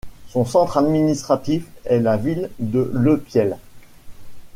[0.29, 3.59] Son centre administratif est la ville de Lepiel.